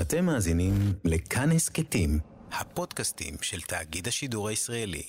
[0.00, 0.72] אתם מאזינים
[1.04, 2.18] לכאן הסכתים,
[2.52, 5.02] הפודקאסטים של תאגיד השידור הישראלי.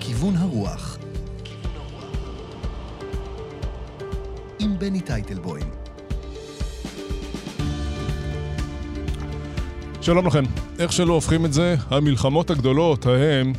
[0.00, 0.98] כיוון הרוח
[4.58, 5.70] עם בני טייטלבוים
[10.00, 10.44] שלום לכם.
[10.78, 13.52] איך שלא הופכים את זה, המלחמות הגדולות ההם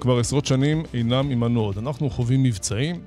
[0.00, 1.78] כבר עשרות שנים אינם עמנו עוד.
[1.78, 3.00] אנחנו חווים מבצעים,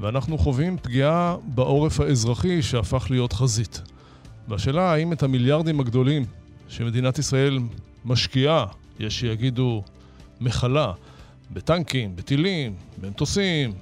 [0.00, 3.82] ואנחנו חווים פגיעה בעורף האזרחי שהפך להיות חזית.
[4.48, 6.24] והשאלה האם את המיליארדים הגדולים
[6.68, 7.58] שמדינת ישראל
[8.04, 8.66] משקיעה,
[9.00, 9.82] יש שיגידו
[10.40, 10.92] מכלה,
[11.50, 13.72] בטנקים, בטילים, במטוסים,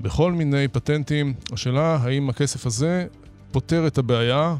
[0.00, 3.06] בכל מיני פטנטים, השאלה האם הכסף הזה
[3.52, 4.56] פותר את הבעיה,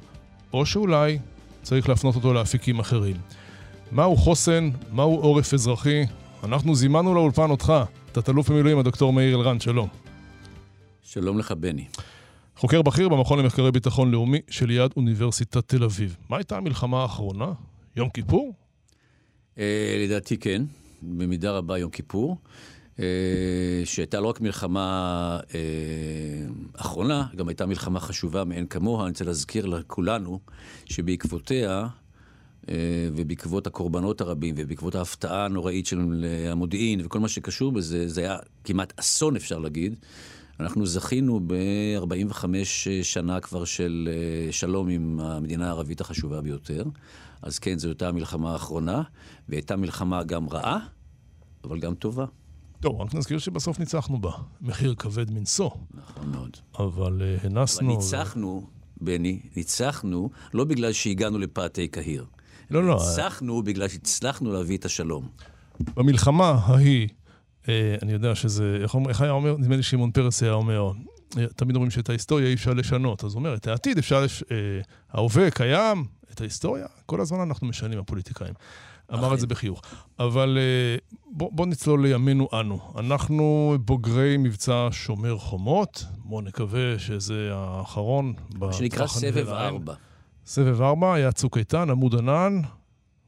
[0.53, 1.19] או שאולי
[1.63, 3.17] צריך להפנות אותו לאפיקים אחרים.
[3.93, 4.71] מהו חוסן?
[4.93, 6.05] מהו עורף אזרחי?
[6.47, 7.73] אנחנו זימנו לאולפן אותך,
[8.13, 9.89] תת-אלוף במילואים הדוקטור מאיר אלרן, שלום.
[11.03, 11.85] שלום לך, בני.
[12.57, 16.17] חוקר בכיר במכון למחקרי ביטחון לאומי של יד אוניברסיטת תל אביב.
[16.29, 17.53] מה הייתה המלחמה האחרונה?
[17.97, 18.55] יום כיפור?
[19.59, 20.63] אה, לדעתי כן,
[21.03, 22.37] במידה רבה יום כיפור.
[23.01, 25.61] אה, שהייתה לא רק מלחמה אה,
[26.77, 29.03] אחרונה, גם הייתה מלחמה חשובה מאין כמוה.
[29.03, 30.41] אני רוצה להזכיר לכולנו
[30.85, 31.87] שבעקבותיה
[33.15, 38.93] ובעקבות הקורבנות הרבים ובעקבות ההפתעה הנוראית של המודיעין וכל מה שקשור בזה, זה היה כמעט
[39.01, 39.97] אסון אפשר להגיד.
[40.61, 42.45] אנחנו זכינו ב-45
[43.03, 44.09] שנה כבר של
[44.51, 46.85] שלום עם המדינה הערבית החשובה ביותר.
[47.43, 49.03] אז כן, זו הייתה המלחמה האחרונה,
[49.49, 50.79] והייתה מלחמה גם רעה,
[51.65, 52.25] אבל גם טובה.
[52.81, 54.33] טוב, רק נזכיר שבסוף ניצחנו בה.
[54.61, 55.71] מחיר כבד מנשוא.
[55.95, 56.57] נכון מאוד.
[56.79, 57.89] אבל uh, הנסנו...
[57.89, 58.67] אבל ניצחנו,
[59.01, 62.25] בני, ניצחנו לא בגלל שהגענו לפאתי קהיר.
[62.71, 62.95] לא, לא.
[62.95, 65.29] ניצחנו בגלל שהצלחנו להביא את השלום.
[65.81, 67.09] במלחמה ההיא,
[67.69, 68.79] אה, אני יודע שזה,
[69.09, 70.93] איך, היה אומר, נדמה לי שמעון פרס היה אומר,
[71.39, 73.25] אה, תמיד אומרים שאת ההיסטוריה אי אפשר לשנות.
[73.25, 74.43] אז הוא אומר, את העתיד אפשר, לש...
[74.51, 74.57] אה,
[75.13, 78.55] ההווה קיים, את ההיסטוריה, כל הזמן אנחנו משנים, הפוליטיקאים.
[79.15, 79.83] אמר את זה בחיוך.
[80.19, 80.97] אבל אה,
[81.27, 82.81] בוא, בוא נצלול לימינו אנו.
[82.99, 88.33] אנחנו בוגרי מבצע שומר חומות, בואו נקווה שזה האחרון.
[88.73, 89.95] שנקרא סבב ארבע.
[90.47, 92.61] סבב ארבע, היה צוק איתן, עמוד ענן,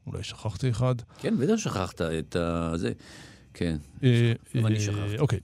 [0.06, 0.95] אולי שכחתי אחד.
[1.19, 2.37] כן, בטח שכחת את
[2.75, 2.93] זה.
[3.55, 5.19] כן, אה, גם אני שכחתי.
[5.19, 5.39] אוקיי.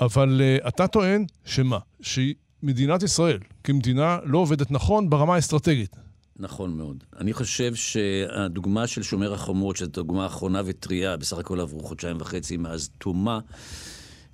[0.00, 1.78] אבל אתה טוען שמה?
[2.00, 5.96] שמדינת ישראל כמדינה לא עובדת נכון ברמה האסטרטגית.
[6.36, 7.04] נכון מאוד.
[7.20, 12.56] אני חושב שהדוגמה של שומר החומות, שזו דוגמה אחרונה וטריה, בסך הכל עברו חודשיים וחצי
[12.56, 13.40] מאז תומה,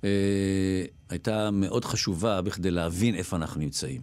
[0.03, 0.09] אה,
[1.09, 4.01] הייתה מאוד חשובה בכדי להבין איפה אנחנו נמצאים.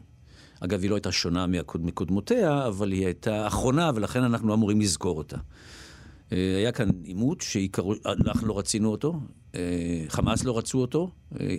[0.61, 5.37] אגב, היא לא הייתה שונה מקודמותיה, אבל היא הייתה אחרונה, ולכן אנחנו אמורים לזכור אותה.
[6.33, 9.21] אה, היה כאן עימות שאנחנו לא רצינו אותו,
[9.55, 9.61] אה,
[10.09, 11.11] חמאס לא רצו אותו.
[11.41, 11.57] אה,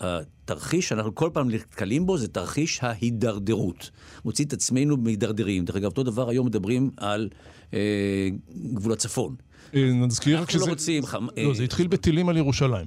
[0.00, 3.90] התרחיש שאנחנו כל פעם נתקלים בו זה תרחיש ההידרדרות.
[4.24, 5.64] מוציא את עצמנו מידרדרים.
[5.64, 7.28] דרך אגב, אותו דבר היום מדברים על
[8.74, 9.34] גבול הצפון.
[9.74, 10.64] נזכיר רק שזה...
[10.64, 11.02] לא רוצים...
[11.36, 12.86] לא, זה התחיל בטילים על ירושלים.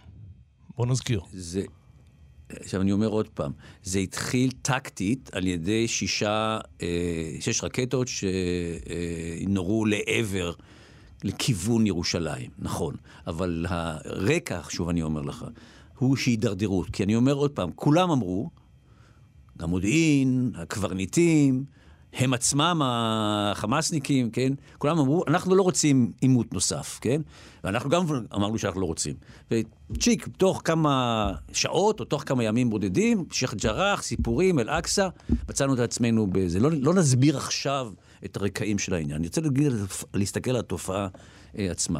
[0.78, 1.22] בוא נזכיר.
[1.32, 1.62] זה...
[2.50, 3.52] עכשיו אני אומר עוד פעם,
[3.84, 6.60] זה התחיל טקטית על ידי שישה,
[7.40, 10.54] שש רקטות שנורו לעבר
[11.24, 12.96] לכיוון ירושלים, נכון.
[13.28, 15.46] אבל הרקע, שוב אני אומר לך,
[15.98, 16.90] הוא שהידרדרות.
[16.90, 18.50] כי אני אומר עוד פעם, כולם אמרו,
[19.58, 21.64] גם מודיעין, הקברניטים,
[22.14, 24.54] הם עצמם, החמאסניקים, כן?
[24.78, 27.22] כולם אמרו, אנחנו לא רוצים עימות נוסף, כן?
[27.64, 29.14] ואנחנו גם אמרנו שאנחנו לא רוצים.
[29.52, 35.10] וצ'יק, תוך כמה שעות או תוך כמה ימים בודדים, שייח' ג'ראח, סיפורים, אל-אקצא,
[35.50, 36.60] מצאנו את עצמנו בזה.
[36.60, 37.92] לא, לא נסביר עכשיו
[38.26, 39.18] את הרקעים של העניין.
[39.18, 39.72] אני רוצה להגיד,
[40.14, 41.08] להסתכל על התופעה
[41.58, 42.00] אה, עצמה.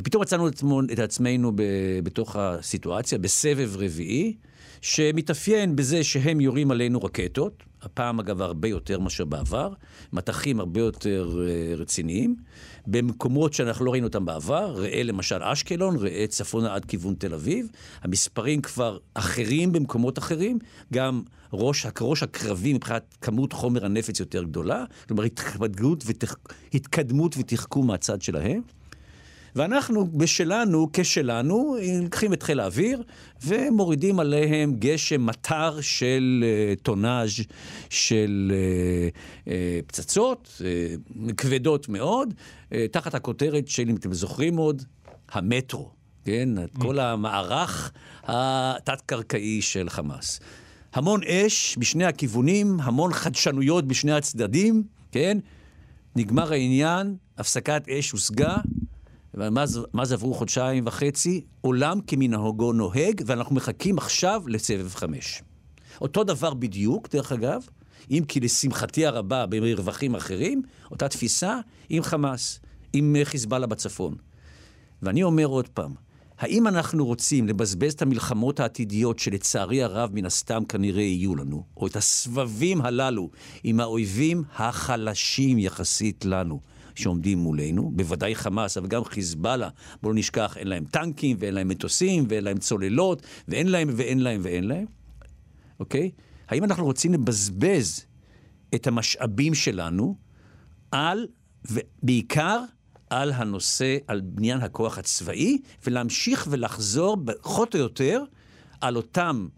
[0.00, 0.48] ופתאום מצאנו
[0.92, 1.62] את עצמנו ב,
[2.02, 4.34] בתוך הסיטואציה, בסבב רביעי,
[4.80, 9.72] שמתאפיין בזה שהם יורים עלינו רקטות, הפעם אגב הרבה יותר מאשר בעבר,
[10.12, 12.36] מטחים הרבה יותר אה, רציניים,
[12.86, 17.68] במקומות שאנחנו לא ראינו אותם בעבר, ראה למשל אשקלון, ראה צפונה עד כיוון תל אביב,
[18.02, 20.58] המספרים כבר אחרים במקומות אחרים,
[20.92, 21.22] גם
[21.52, 25.24] ראש, ראש הקרבי מבחינת כמות חומר הנפץ יותר גדולה, כלומר
[26.74, 28.60] התקדמות ותחכום מהצד שלהם.
[29.56, 33.02] ואנחנו בשלנו, כשלנו, לוקחים את חיל האוויר
[33.44, 37.30] ומורידים עליהם גשם מטר של uh, טונאז'
[37.90, 39.48] של uh, uh,
[39.86, 44.82] פצצות uh, כבדות מאוד, uh, תחת הכותרת של, אם אתם זוכרים עוד,
[45.32, 45.90] המטרו,
[46.24, 46.48] כן?
[46.58, 46.80] Mm.
[46.80, 47.92] כל המערך
[48.24, 50.40] התת-קרקעי של חמאס.
[50.94, 54.82] המון אש בשני הכיוונים, המון חדשנויות בשני הצדדים,
[55.12, 55.38] כן?
[56.16, 58.56] נגמר העניין, הפסקת אש הושגה,
[59.36, 65.42] ומאז עברו חודשיים וחצי, עולם כמנהגו נוהג, ואנחנו מחכים עכשיו לסבב חמש.
[66.00, 67.66] אותו דבר בדיוק, דרך אגב,
[68.10, 72.60] אם כי לשמחתי הרבה במרווחים אחרים, אותה תפיסה עם חמאס,
[72.92, 74.14] עם חיזבאללה בצפון.
[75.02, 75.94] ואני אומר עוד פעם,
[76.38, 81.86] האם אנחנו רוצים לבזבז את המלחמות העתידיות שלצערי הרב מן הסתם כנראה יהיו לנו, או
[81.86, 83.30] את הסבבים הללו
[83.64, 86.60] עם האויבים החלשים יחסית לנו,
[86.98, 89.68] שעומדים מולנו, בוודאי חמאס, אבל גם חיזבאללה,
[90.02, 94.18] בואו לא נשכח, אין להם טנקים, ואין להם מטוסים, ואין להם צוללות, ואין להם, ואין
[94.18, 94.86] להם, ואין להם,
[95.80, 96.10] אוקיי?
[96.48, 98.04] האם אנחנו רוצים לבזבז
[98.74, 100.16] את המשאבים שלנו
[100.90, 101.26] על,
[101.70, 102.60] ובעיקר,
[103.10, 108.22] על הנושא, על בניין הכוח הצבאי, ולהמשיך ולחזור פחות או יותר
[108.80, 109.48] על אותם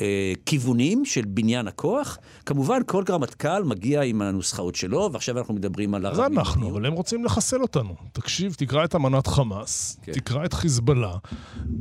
[0.00, 2.18] אה, כיוונים של בניין הכוח.
[2.46, 6.14] כמובן, כל רמטכ"ל מגיע עם הנוסחאות שלו, ועכשיו אנחנו מדברים על...
[6.14, 7.94] זה אנחנו, אבל הם רוצים לחסל אותנו.
[8.12, 10.12] תקשיב, תקרא את אמנת חמאס, כן.
[10.12, 11.16] תקרא את חיזבאללה.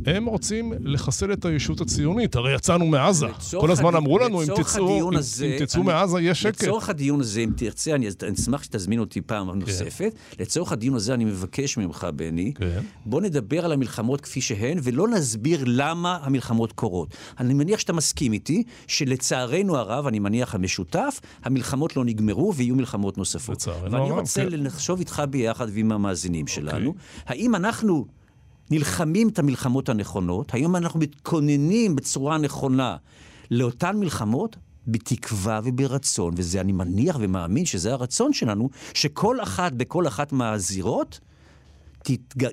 [0.06, 3.28] הם רוצים לחסל את הישות הציונית, הרי יצאנו מעזה.
[3.60, 6.64] כל הזמן אמרו לנו, אם תצאו, הזה, אם תצאו אני, מעזה, יהיה שקט.
[6.64, 9.60] לצורך הדיון הזה, אם תרצה, אני אשמח שתזמין אותי פעם כן.
[9.60, 10.14] נוספת.
[10.40, 12.82] לצורך הדיון הזה אני מבקש ממך, בני, כן.
[13.06, 17.14] בוא נדבר על המלחמות כפי שהן, ולא נסביר למה המלחמות קורות.
[17.40, 23.18] אני מניח שאתה מסכים איתי שלצערנו הרב, אני מניח המשותף, המלחמות לא נגמרו ויהיו מלחמות
[23.18, 23.56] נוספות.
[23.56, 23.94] לצערנו הרב.
[23.94, 24.64] ואני רוצה כן.
[24.64, 26.50] לחשוב איתך ביחד ועם המאזינים okay.
[26.50, 26.72] אוקיי.
[26.72, 26.94] שלנו,
[27.26, 28.06] האם אנחנו
[28.72, 32.98] נלחמים את המלחמות הנכונות, האם אנחנו מתכוננים בצורה נכונה
[33.52, 34.58] לאותן מלחמות?
[34.88, 41.20] בתקווה וברצון, וזה אני מניח ומאמין שזה הרצון שלנו, שכל אחת בכל אחת מהזירות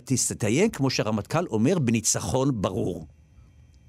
[0.05, 3.06] תסתיים, כמו שהרמטכ"ל אומר, בניצחון ברור.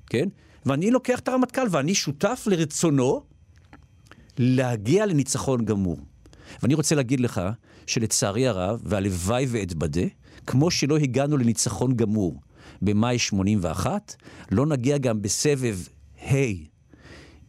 [0.10, 0.30] כן?
[0.70, 3.24] ואני לוקח את הרמטכ"ל ואני שותף לרצונו
[4.38, 5.98] להגיע לניצחון גמור.
[6.62, 7.42] ואני רוצה להגיד לך
[7.88, 10.02] שלצערי הרב, והלוואי ואתבדה,
[10.48, 12.42] כמו שלא הגענו לניצחון גמור
[12.82, 14.16] במאי 81,
[14.52, 15.78] לא נגיע גם בסבב
[16.22, 16.36] ה'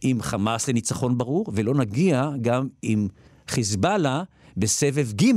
[0.02, 3.08] עם חמאס לניצחון ברור, ולא נגיע גם עם
[3.48, 4.22] חיזבאללה
[4.56, 5.32] בסבב ג'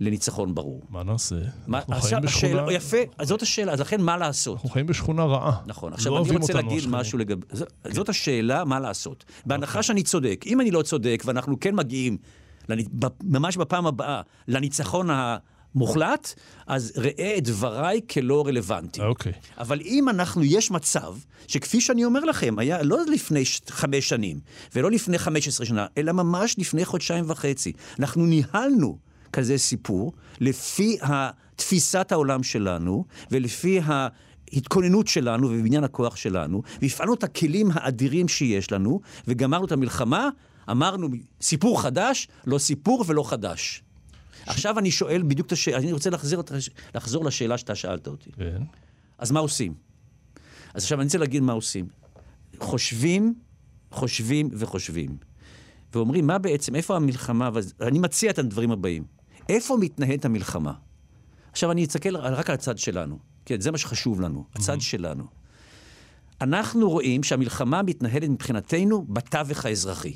[0.00, 0.82] לניצחון ברור.
[0.90, 1.36] מה נעשה?
[1.66, 2.62] מה, אנחנו חיים בשכונה...
[2.62, 4.54] השאלה, יפה, אז זאת השאלה, אז לכן מה לעשות?
[4.54, 5.60] אנחנו חיים בשכונה רעה.
[5.66, 7.46] נכון, עכשיו לא אני רוצה להגיד משהו לגבי...
[7.82, 7.92] כן.
[7.92, 9.24] זאת השאלה, מה לעשות.
[9.46, 9.82] בהנחה אוקיי.
[9.82, 12.16] שאני צודק, אם אני לא צודק ואנחנו כן מגיעים,
[12.68, 12.78] לנ...
[13.22, 15.36] ממש בפעם הבאה, לניצחון ה...
[15.74, 16.34] מוחלט,
[16.66, 19.06] אז ראה את דבריי כלא רלוונטיים.
[19.06, 19.32] אוקיי.
[19.32, 19.60] Okay.
[19.60, 21.14] אבל אם אנחנו, יש מצב,
[21.48, 23.42] שכפי שאני אומר לכם, היה לא לפני.
[23.68, 24.40] חמש שנים,
[24.74, 28.98] ולא לפני חמש עשרה שנה, אלא ממש לפני חודשיים וחצי, אנחנו ניהלנו
[29.32, 30.98] כזה סיפור, לפי
[31.56, 39.00] תפיסת העולם שלנו, ולפי ההתכוננות שלנו ובבניין הכוח שלנו, והפעלנו את הכלים האדירים שיש לנו,
[39.26, 40.28] וגמרנו את המלחמה,
[40.70, 41.08] אמרנו,
[41.40, 43.82] סיפור חדש, לא סיפור ולא חדש.
[44.46, 46.42] עכשיו אני שואל בדיוק את השאלה, אני רוצה לחזור,
[46.94, 48.30] לחזור לשאלה שאתה שאלת אותי.
[48.32, 48.62] כן.
[49.18, 49.74] אז מה עושים?
[50.74, 51.86] אז עכשיו אני רוצה להגיד מה עושים.
[52.60, 53.34] חושבים,
[53.90, 55.16] חושבים וחושבים.
[55.92, 57.50] ואומרים, מה בעצם, איפה המלחמה?
[57.80, 59.17] ואני מציע את הדברים הבאים.
[59.48, 60.72] איפה מתנהלת המלחמה?
[61.52, 63.18] עכשיו, אני אסתכל רק על הצד שלנו.
[63.44, 64.80] כן, זה מה שחשוב לנו, הצד mm-hmm.
[64.80, 65.24] שלנו.
[66.40, 70.14] אנחנו רואים שהמלחמה מתנהלת מבחינתנו בתווך האזרחי.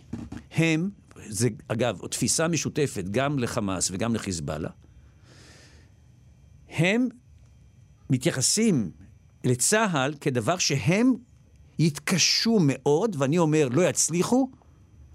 [0.52, 0.90] הם,
[1.28, 4.70] זה אגב, תפיסה משותפת גם לחמאס וגם לחיזבאללה,
[6.68, 7.08] הם
[8.10, 8.90] מתייחסים
[9.44, 11.12] לצה"ל כדבר שהם
[11.78, 14.48] יתקשו מאוד, ואני אומר, לא יצליחו,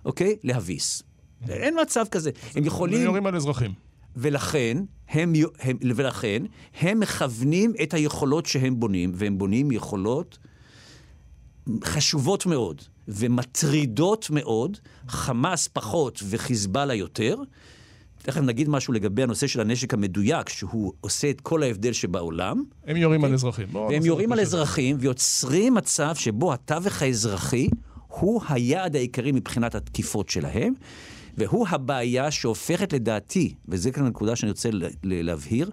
[0.05, 0.35] אוקיי?
[0.43, 1.01] להביס.
[1.01, 1.51] Mm-hmm.
[1.51, 2.31] אין מצב כזה.
[2.55, 2.99] הם יכולים...
[2.99, 3.86] הם יורים על אזרחים.
[4.17, 4.77] ולכן
[5.09, 6.43] הם, הם, ולכן
[6.79, 10.37] הם מכוונים את היכולות שהם בונים, והם בונים יכולות
[11.83, 17.35] חשובות מאוד ומטרידות מאוד, חמאס פחות וחיזבאללה יותר.
[18.21, 22.63] תכף נגיד משהו לגבי הנושא של הנשק המדויק, שהוא עושה את כל ההבדל שבעולם.
[22.87, 23.75] הם יורים על אזרחים.
[23.75, 27.67] והם יורים על אזרחים ויוצרים מצב שבו התווך האזרחי
[28.07, 30.73] הוא היעד העיקרי מבחינת התקיפות שלהם.
[31.37, 34.69] והוא הבעיה שהופכת לדעתי, וזו כאן הנקודה שאני רוצה
[35.03, 35.71] להבהיר,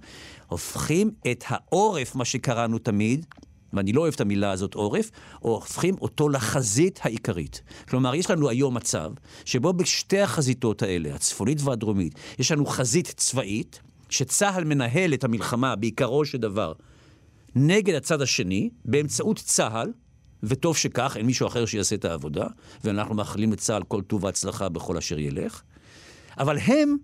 [0.49, 3.27] הופכים את העורף, מה שקראנו תמיד,
[3.73, 5.11] ואני לא אוהב את המילה הזאת עורף,
[5.43, 7.63] או הופכים אותו לחזית העיקרית.
[7.89, 9.11] כלומר, יש לנו היום מצב
[9.45, 13.81] שבו בשתי החזיתות האלה, הצפונית והדרומית, יש לנו חזית צבאית,
[14.11, 16.73] שצה"ל מנהל את המלחמה בעיקרו של דבר
[17.55, 19.93] נגד הצד השני, באמצעות צה"ל,
[20.47, 22.47] וטוב שכך, אין מישהו אחר שיעשה את העבודה,
[22.85, 25.63] ואנחנו מאחלים לצה"ל כל טוב והצלחה בכל אשר ילך.
[26.39, 26.97] אבל הם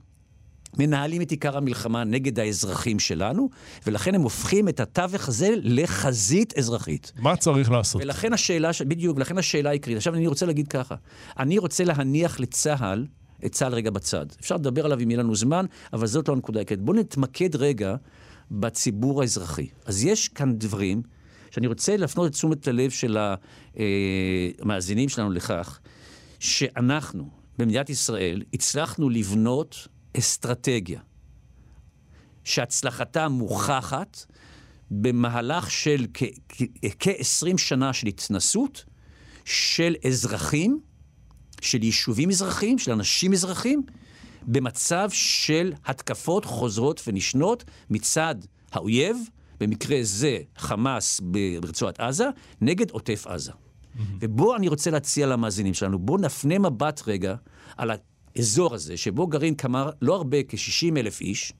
[0.78, 3.48] מנהלים את עיקר המלחמה נגד האזרחים שלנו,
[3.86, 7.12] ולכן הם הופכים את התווך הזה לחזית אזרחית.
[7.18, 8.02] מה צריך לעשות?
[8.02, 9.96] ולכן השאלה, בדיוק, ולכן השאלה העיקרית.
[9.96, 10.94] עכשיו אני רוצה להגיד ככה,
[11.38, 13.06] אני רוצה להניח לצה"ל,
[13.46, 14.26] את צה"ל רגע בצד.
[14.40, 16.80] אפשר לדבר עליו אם יהיה לנו זמן, אבל זאת לא הנקודה העיקרית.
[16.80, 17.94] בואו נתמקד רגע
[18.50, 19.66] בציבור האזרחי.
[19.84, 21.02] אז יש כאן דברים
[21.50, 23.18] שאני רוצה להפנות את תשומת הלב של
[24.60, 25.80] המאזינים שלנו לכך,
[26.38, 29.88] שאנחנו, במדינת ישראל, הצלחנו לבנות
[30.18, 31.00] אסטרטגיה
[32.44, 34.24] שהצלחתה מוכחת
[34.90, 36.06] במהלך של
[36.98, 38.84] כ-20 שנה של התנסות
[39.44, 40.80] של אזרחים,
[41.60, 43.82] של יישובים אזרחיים, של אנשים אזרחיים,
[44.42, 48.34] במצב של התקפות חוזרות ונשנות מצד
[48.72, 49.16] האויב,
[49.60, 52.28] במקרה זה חמאס ברצועת עזה,
[52.60, 53.52] נגד עוטף עזה.
[53.52, 54.00] Mm-hmm.
[54.20, 57.34] ובואו אני רוצה להציע למאזינים שלנו, בואו נפנה מבט רגע
[57.76, 57.90] על
[58.36, 61.52] האזור הזה, שבו גרים כמה, לא הרבה, כ-60 אלף איש,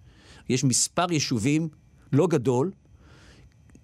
[0.48, 1.68] יש מספר יישובים
[2.12, 2.70] לא גדול,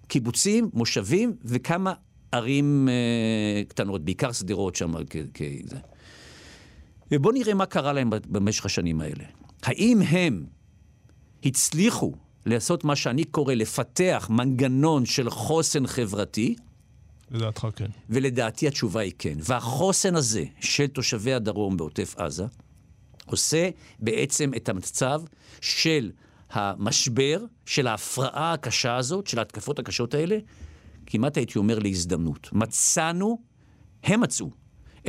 [0.07, 1.93] קיבוצים, מושבים וכמה
[2.31, 4.93] ערים אה, קטנות, בעיקר שדרות שם.
[5.33, 5.77] כזה.
[7.11, 9.23] ובואו נראה מה קרה להם במשך השנים האלה.
[9.63, 10.45] האם הם
[11.43, 12.13] הצליחו
[12.47, 16.55] לעשות מה שאני קורא לפתח מנגנון של חוסן חברתי?
[17.31, 17.91] לדעתך כן.
[18.09, 19.37] ולדעתי התשובה היא כן.
[19.39, 22.45] והחוסן הזה של תושבי הדרום בעוטף עזה
[23.25, 25.21] עושה בעצם את המצב
[25.61, 26.11] של
[26.49, 30.37] המשבר, של ההפרעה הקשה הזאת, של ההתקפות הקשות האלה,
[31.05, 32.49] כמעט הייתי אומר להזדמנות.
[32.53, 33.41] מצאנו,
[34.03, 34.49] הם מצאו,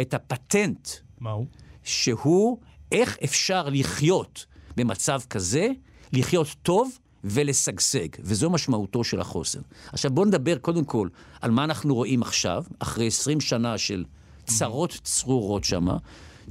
[0.01, 0.89] את הפטנט.
[1.21, 1.47] מהו?
[1.85, 2.59] שהוא
[2.93, 5.69] איך אפשר לחיות במצב כזה,
[6.13, 9.61] לחיות טוב ולשגשג, וזו משמעותו של החוסן.
[9.93, 11.09] עכשיו בואו נדבר קודם כל
[11.41, 14.05] על מה אנחנו רואים עכשיו, אחרי 20 שנה של
[14.45, 15.97] צרות צרורות שמה,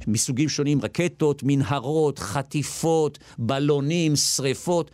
[0.06, 4.90] מסוגים שונים, רקטות, מנהרות, חטיפות, בלונים, שריפות,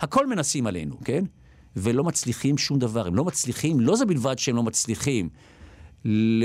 [0.00, 1.24] הכל מנסים עלינו, כן?
[1.76, 3.06] ולא מצליחים שום דבר.
[3.06, 5.28] הם לא מצליחים, לא זה בלבד שהם לא מצליחים
[6.04, 6.44] ל...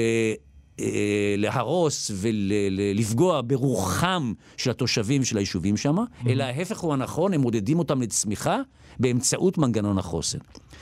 [0.80, 5.96] אה, להרוס ולפגוע ברוחם של התושבים של היישובים שם.
[6.28, 8.58] אלא ההפך הוא הנכון, הם מודדים אותם לצמיחה
[9.00, 10.38] באמצעות מנגנון החוסן.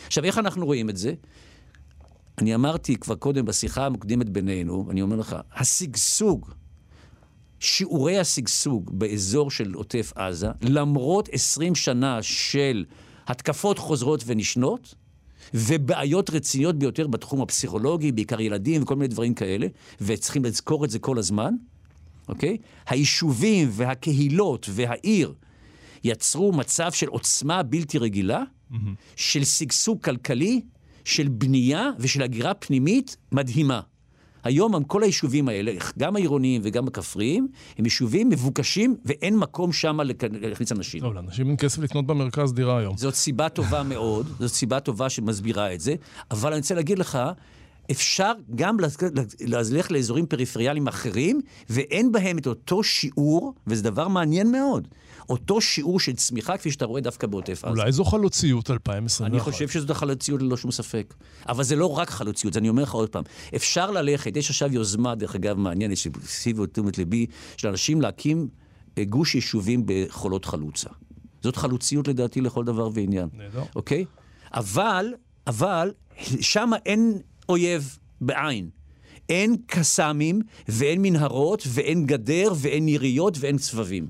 [0.07, 1.13] עכשיו, איך אנחנו רואים את זה?
[2.37, 6.49] אני אמרתי כבר קודם בשיחה המוקדמת בינינו, אני אומר לך, השגשוג,
[7.59, 12.85] שיעורי השגשוג באזור של עוטף עזה, למרות 20 שנה של
[13.27, 14.95] התקפות חוזרות ונשנות,
[15.53, 19.67] ובעיות רציניות ביותר בתחום הפסיכולוגי, בעיקר ילדים וכל מיני דברים כאלה,
[20.01, 21.53] וצריכים לזכור את זה כל הזמן,
[22.27, 22.57] אוקיי?
[22.87, 25.33] היישובים והקהילות והעיר
[26.03, 28.75] יצרו מצב של עוצמה בלתי רגילה, mm-hmm.
[29.15, 30.61] של שגשוג כלכלי,
[31.05, 33.81] של בנייה ושל הגירה פנימית מדהימה.
[34.47, 39.99] היום כל היישובים האלה, גם העירוניים וגם הכפריים, הם יישובים מבוקשים ואין מקום שם
[40.41, 41.03] להכניס אנשים.
[41.03, 42.97] לא, לאנשים אין כסף לקנות במרכז דירה היום.
[42.97, 45.95] זאת סיבה טובה מאוד, זאת סיבה טובה שמסבירה את זה,
[46.31, 47.19] אבל אני רוצה להגיד לך,
[47.91, 48.77] אפשר גם
[49.69, 54.87] ללכת לאזורים פריפריאליים אחרים, ואין בהם את אותו שיעור, וזה דבר מעניין מאוד.
[55.29, 57.67] אותו שיעור של צמיחה כפי שאתה רואה דווקא בעוטף עזה.
[57.67, 59.31] אולי זו חלוציות 2021.
[59.31, 61.13] אני חושב שזו חלוציות ללא שום ספק.
[61.50, 63.24] אבל זה לא רק חלוציות, אני אומר לך עוד פעם.
[63.55, 67.25] אפשר ללכת, יש עכשיו יוזמה, דרך אגב, מעניינת, שהסיבו את תשומת ליבי,
[67.57, 68.48] של אנשים להקים
[68.98, 70.89] אה, גוש יישובים בחולות חלוצה.
[71.41, 73.29] זאת חלוציות לדעתי לכל דבר ועניין.
[73.34, 73.63] נהדר.
[73.75, 74.05] אוקיי?
[74.53, 75.13] אבל,
[75.48, 75.91] אבל,
[76.41, 77.17] שם אין
[77.50, 78.69] אויב בעין.
[79.29, 84.07] אין קסאמים, ואין מנהרות, ואין גדר, ואין יריות, ואין סבבים.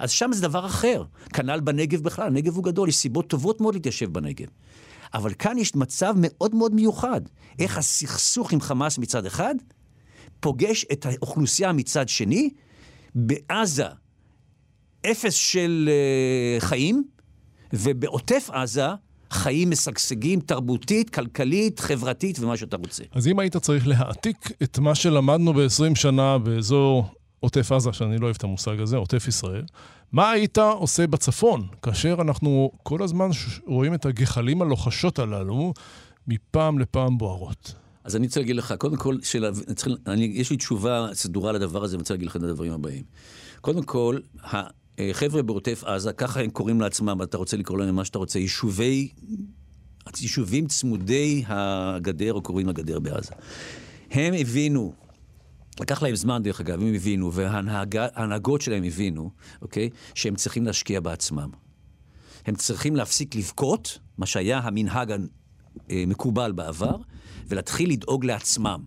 [0.00, 1.04] אז שם זה דבר אחר.
[1.32, 4.46] כנ"ל בנגב בכלל, הנגב הוא גדול, יש סיבות טובות מאוד להתיישב בנגב.
[5.14, 7.20] אבל כאן יש מצב מאוד מאוד מיוחד.
[7.58, 9.54] איך הסכסוך עם חמאס מצד אחד,
[10.40, 12.50] פוגש את האוכלוסייה מצד שני,
[13.14, 13.86] בעזה
[15.10, 17.04] אפס של uh, חיים,
[17.72, 18.86] ובעוטף עזה
[19.30, 23.04] חיים משגשגים תרבותית, כלכלית, חברתית ומה שאתה רוצה.
[23.12, 27.06] אז אם היית צריך להעתיק את מה שלמדנו ב-20 שנה באזור
[27.40, 29.64] עוטף עזה, שאני לא אוהב את המושג הזה, עוטף ישראל,
[30.12, 33.28] מה היית עושה בצפון, כאשר אנחנו כל הזמן
[33.66, 35.72] רואים את הגחלים הלוחשות הללו
[36.26, 37.74] מפעם לפעם בוערות?
[38.04, 41.84] אז אני רוצה להגיד לך, קודם כל, של, צריך, אני, יש לי תשובה סדורה לדבר
[41.84, 43.02] הזה, אני רוצה להגיד לך את הדברים הבאים.
[43.60, 44.18] קודם כל,
[44.98, 49.08] החבר'ה בעוטף עזה, ככה הם קוראים לעצמם, אתה רוצה לקרוא להם מה שאתה רוצה, יישובי,
[50.20, 53.32] יישובים צמודי הגדר, או קוראים לגדר בעזה.
[54.10, 54.92] הם הבינו
[55.80, 59.30] לקח להם זמן, דרך אגב, הם הבינו, וההנהגות שלהם הבינו,
[59.62, 59.90] אוקיי?
[60.14, 61.50] שהם צריכים להשקיע בעצמם.
[62.46, 65.12] הם צריכים להפסיק לבכות, מה שהיה המנהג
[65.88, 66.96] המקובל בעבר,
[67.48, 68.82] ולהתחיל לדאוג לעצמם,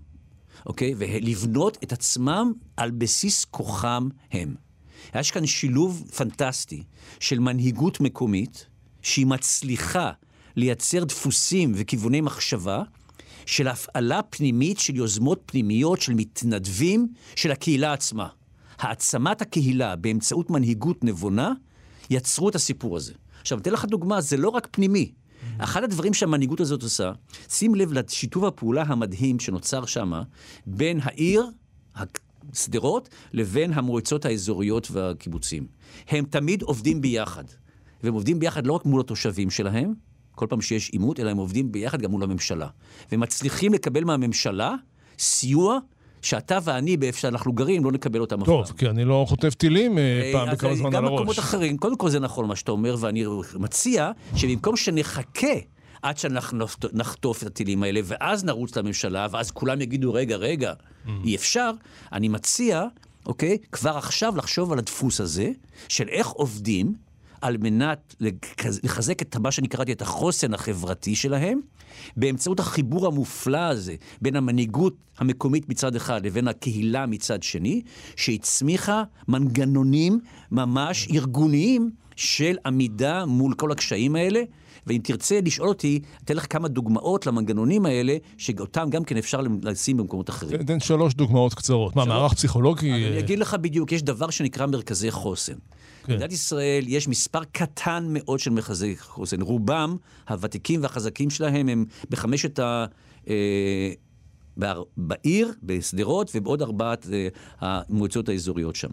[0.66, 0.94] אוקיי?
[0.98, 4.56] ולבנות את עצמם על בסיס כוחם הם.
[5.16, 6.84] יש כאן שילוב פנטסטי
[7.20, 8.68] של מנהיגות מקומית,
[9.02, 10.12] שהיא מצליחה
[10.56, 12.84] לייצר דפוסים וכיווני מחשבה,
[13.46, 18.28] של הפעלה פנימית של יוזמות פנימיות של מתנדבים של הקהילה עצמה.
[18.78, 21.54] העצמת הקהילה באמצעות מנהיגות נבונה,
[22.10, 23.14] יצרו את הסיפור הזה.
[23.42, 25.12] עכשיו, אתן לך דוגמה, זה לא רק פנימי.
[25.58, 27.12] אחד הדברים שהמנהיגות הזאת עושה,
[27.50, 30.14] שים לב לשיתוף הפעולה המדהים שנוצר שם
[30.68, 31.46] בין העיר,
[32.54, 35.68] שדרות, לבין המועצות האזוריות והקיבוצים.
[36.08, 37.44] הם תמיד עובדים ביחד.
[38.04, 39.94] והם עובדים ביחד לא רק מול התושבים שלהם,
[40.36, 42.68] כל פעם שיש עימות, אלא הם עובדים ביחד גם מול הממשלה.
[43.12, 44.76] ומצליחים לקבל מהממשלה
[45.20, 45.78] סיוע
[46.22, 48.64] שאתה ואני, באיפה שאנחנו גרים, לא נקבל אותם אף פעם.
[48.66, 51.12] טוב, כי אני לא חוטף טילים אה, פעם אז בכמה זמן על גם הראש.
[51.14, 53.24] במקומות אחרים, קודם כל זה נכון מה שאתה אומר, ואני
[53.56, 55.48] מציע שבמקום שנחכה
[56.02, 60.74] עד שאנחנו נחט- נחטוף את הטילים האלה, ואז נרוץ לממשלה, ואז כולם יגידו, רגע, רגע,
[61.24, 61.72] אי אפשר,
[62.12, 62.84] אני מציע,
[63.26, 65.52] אוקיי, כבר עכשיו לחשוב על הדפוס הזה,
[65.90, 66.94] של איך עובדים
[67.44, 68.16] על מנת
[68.84, 71.60] לחזק את מה שאני קראתי את החוסן החברתי שלהם,
[72.18, 77.82] באמצעות החיבור המופלא הזה בין המנהיגות המקומית מצד אחד לבין הקהילה מצד שני,
[78.16, 80.20] שהצמיחה מנגנונים
[80.52, 84.42] ממש ארגוניים של עמידה מול כל הקשיים האלה.
[84.88, 89.98] ואם תרצה לשאול אותי, אתן לך כמה דוגמאות למנגנונים האלה, שאותם גם כן אפשר לשים
[89.98, 90.64] במקומות אחרים.
[90.64, 91.96] תן- שלוש דוגמאות קצרות.
[91.96, 92.92] מה, מערך פסיכולוגי?
[92.92, 95.54] אני אגיד לך בדיוק, יש דבר שנקרא מרכזי חוסן.
[95.54, 96.14] כן.
[96.14, 99.42] במדינת ישראל יש מספר קטן מאוד של מרכזי חוסן.
[99.42, 99.96] רובם,
[100.30, 102.86] הוותיקים והחזקים שלהם, הם בחמשת ה...
[103.30, 103.92] אה,
[104.98, 107.28] בעיר, בשדרות, ובעוד ארבעת אה,
[107.60, 108.90] המועצות האזוריות שם.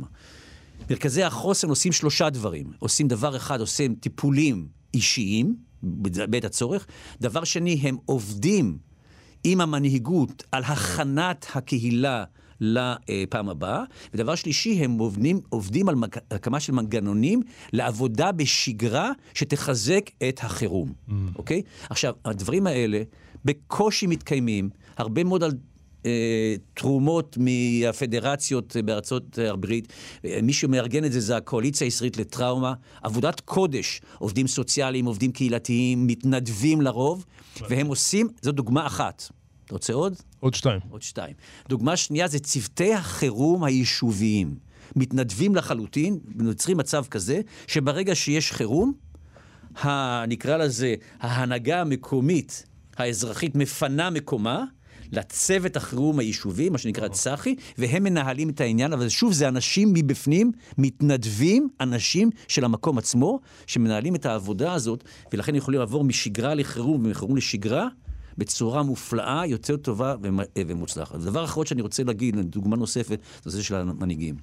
[0.90, 2.66] מרכזי החוסן עושים שלושה דברים.
[2.78, 6.86] עושים דבר אחד, עושים טיפולים אישיים, בעת הצורך.
[7.20, 8.78] דבר שני, הם עובדים
[9.44, 12.24] עם המנהיגות על הכנת הקהילה
[12.60, 13.82] לפעם הבאה.
[14.14, 15.94] ודבר שלישי, הם עובדים, עובדים על
[16.30, 20.92] הקמה של מנגנונים לעבודה בשגרה שתחזק את החירום,
[21.36, 21.62] אוקיי?
[21.90, 23.02] עכשיו, הדברים האלה
[23.44, 25.52] בקושי מתקיימים, הרבה מאוד על...
[26.06, 29.92] אה, תרומות מהפדרציות בארצות הברית.
[30.24, 32.74] אה, מי שמארגן את זה זה הקואליציה הישראלית לטראומה.
[33.02, 37.24] עבודת קודש, עובדים סוציאליים, עובדים קהילתיים, מתנדבים לרוב,
[37.68, 39.30] והם עושים, זו דוגמה אחת.
[39.64, 40.14] אתה רוצה עוד?
[40.40, 40.80] עוד שתיים.
[40.90, 41.34] עוד שתיים.
[41.68, 44.54] דוגמה שנייה זה צוותי החירום היישוביים.
[44.96, 48.92] מתנדבים לחלוטין, יוצרים מצב כזה, שברגע שיש חירום,
[49.84, 52.64] ה, נקרא לזה, ההנהגה המקומית
[52.96, 54.64] האזרחית מפנה מקומה
[55.12, 60.52] לצוות החירום היישובי, מה שנקרא צח"י, והם מנהלים את העניין, אבל שוב, זה אנשים מבפנים,
[60.78, 67.36] מתנדבים, אנשים של המקום עצמו, שמנהלים את העבודה הזאת, ולכן יכולים לעבור משגרה לחירום ומחירום
[67.36, 67.88] לשגרה.
[68.38, 71.20] בצורה מופלאה, יותר טובה ומ- ומוצלחת.
[71.20, 74.36] דבר אחרון שאני רוצה להגיד, דוגמה נוספת, זה נושא של המנהיגים.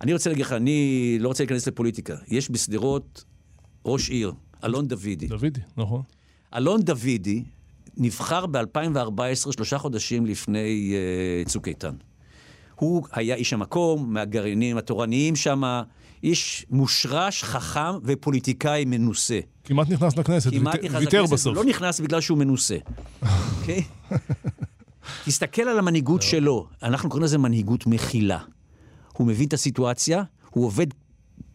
[0.00, 2.16] אני רוצה להגיד לך, אני לא רוצה להיכנס לפוליטיקה.
[2.28, 3.24] יש בשדרות
[3.84, 4.32] ראש עיר,
[4.64, 5.26] אלון דוידי.
[5.26, 6.02] דוידי, נכון.
[6.56, 7.44] אלון דוידי
[7.96, 10.94] נבחר ב-2014, שלושה חודשים לפני
[11.44, 11.94] uh, צוק איתן.
[12.74, 15.62] הוא היה איש המקום, מהגרעינים התורניים שם,
[16.22, 19.40] איש מושרש, חכם ופוליטיקאי מנוסה.
[19.64, 21.56] כמעט נכנס לכנסת, כמעט ויתר- נכנס ויתר לכנסת, בסוף.
[21.56, 22.76] לא נכנס בגלל שהוא מנוסה,
[23.60, 23.82] אוקיי?
[25.24, 28.38] תסתכל על המנהיגות שלו, אנחנו קוראים לזה מנהיגות מכילה.
[29.12, 30.86] הוא מבין את הסיטואציה, הוא עובד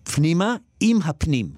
[0.03, 1.49] פנימה עם הפנים,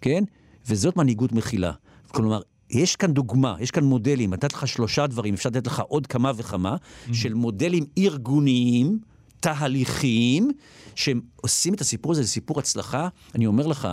[0.00, 0.24] כן?
[0.66, 1.72] וזאת מנהיגות מכילה.
[2.08, 2.40] כלומר,
[2.74, 6.32] יש כאן דוגמה, יש כאן מודלים, נתתי לך שלושה דברים, אפשר לתת לך עוד כמה
[6.36, 6.76] וכמה,
[7.12, 8.98] של מודלים ארגוניים,
[9.40, 10.50] תהליכיים,
[10.94, 13.08] שהם עושים את הסיפור הזה לסיפור הצלחה.
[13.34, 13.88] אני אומר לך,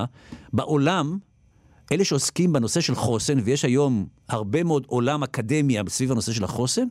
[0.54, 1.18] בעולם,
[1.92, 6.86] אלה שעוסקים בנושא של חוסן, ויש היום הרבה מאוד עולם אקדמיה סביב הנושא של החוסן,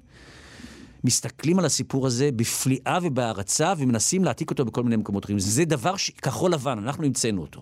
[1.05, 5.38] מסתכלים על הסיפור הזה בפליאה ובהערצה ומנסים להעתיק אותו בכל מיני מקומות אחרים.
[5.38, 5.94] זה דבר.
[6.22, 7.61] כחול לבן, אנחנו המצאנו אותו.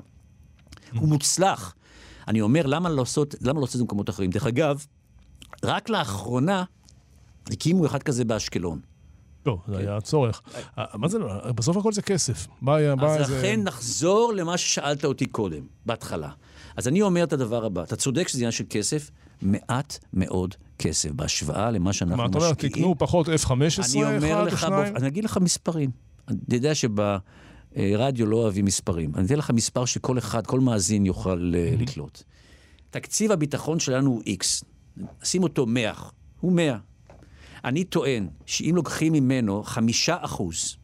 [0.95, 1.75] הוא מוצלח.
[2.29, 4.31] אני אומר, למה לא לעשות, למה לא לעשות את זה במקומות אחרים?
[4.31, 4.87] דרך אגב,
[5.65, 6.65] רק לאחרונה
[7.51, 8.81] הקימו אחד כזה באשקלון.
[9.47, 10.43] לא, זה היה הצורך.
[10.79, 12.47] אה, מה זה, לא- בסוף הכל זה כסף.
[12.63, 13.39] בא היה- בא אז איזה...
[13.39, 16.31] לכן נחזור למה ששאלת אותי קודם, בהתחלה.
[16.77, 19.11] אז אני אומר את הדבר הבא, אתה צודק שזה עניין של כסף,
[19.43, 22.53] מעט מאוד כסף, בהשוואה למה שאנחנו מה, משקיעים.
[22.53, 24.97] אתה אומר, תקנו פחות F-15, אני אומר אחד או שניים?
[24.97, 25.91] אני אגיד לך מספרים.
[26.29, 26.75] אני יודע
[27.79, 29.13] שברדיו לא אוהבים מספרים.
[29.15, 32.23] אני אתן לך מספר שכל אחד, כל מאזין יוכל אה, לקלוט.
[32.91, 34.65] תקציב הביטחון שלנו הוא X.
[35.25, 35.93] שים אותו 100.
[36.41, 36.79] הוא 100.
[37.65, 40.77] אני טוען שאם לוקחים ממנו חמישה אחוז,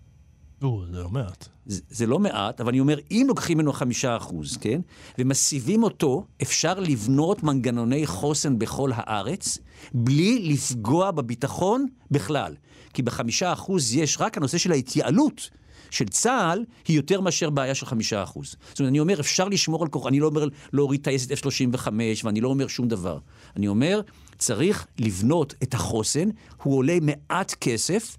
[0.62, 1.48] או, זה לא מעט.
[1.66, 4.80] זה, זה לא מעט, אבל אני אומר, אם לוקחים ממנו חמישה אחוז, כן?
[5.18, 9.58] ומסיבים אותו, אפשר לבנות מנגנוני חוסן בכל הארץ,
[9.94, 12.54] בלי לפגוע בביטחון בכלל.
[12.94, 15.50] כי בחמישה אחוז יש רק הנושא של ההתייעלות.
[15.90, 18.56] של צה"ל היא יותר מאשר בעיה של חמישה אחוז.
[18.68, 21.88] זאת אומרת, אני אומר, אפשר לשמור על כוח, אני לא אומר להוריד טייסת F-35,
[22.24, 23.18] ואני לא אומר שום דבר.
[23.56, 24.00] אני אומר,
[24.38, 26.28] צריך לבנות את החוסן,
[26.62, 28.16] הוא עולה מעט כסף,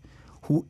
[0.47, 0.63] הוא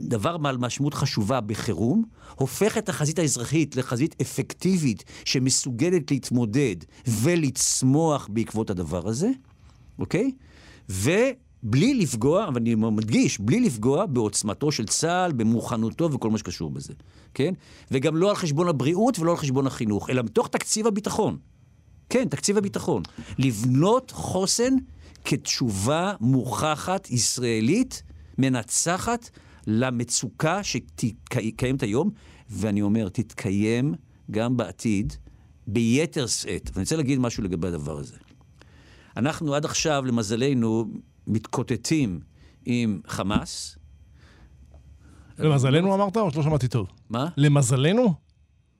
[0.00, 6.76] דבר בעל משמעות חשובה בחירום, הופך את החזית האזרחית לחזית אפקטיבית שמסוגלת להתמודד
[7.06, 9.30] ולצמוח בעקבות הדבר הזה,
[9.98, 10.30] אוקיי?
[11.62, 16.92] ובלי לפגוע, ואני מדגיש, בלי לפגוע בעוצמתו של צה"ל, במוכנותו וכל מה שקשור בזה,
[17.34, 17.54] כן?
[17.90, 21.36] וגם לא על חשבון הבריאות ולא על חשבון החינוך, אלא מתוך תקציב הביטחון.
[22.08, 23.02] כן, תקציב הביטחון.
[23.38, 24.74] לבנות חוסן
[25.24, 28.02] כתשובה מוכחת ישראלית,
[28.38, 29.30] מנצחת,
[29.66, 32.10] למצוקה שקיימת היום,
[32.50, 33.94] ואני אומר, תתקיים
[34.30, 35.12] גם בעתיד
[35.66, 36.70] ביתר שאת.
[36.72, 38.16] ואני רוצה להגיד משהו לגבי הדבר הזה.
[39.16, 40.84] אנחנו עד עכשיו, למזלנו,
[41.26, 42.20] מתקוטטים
[42.64, 43.78] עם חמאס.
[45.38, 46.86] למזלנו אמרת או שלא שמעתי טוב?
[47.10, 47.28] מה?
[47.36, 48.14] למזלנו?